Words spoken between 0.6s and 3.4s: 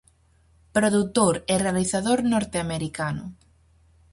Produtor e realizador norteamericano.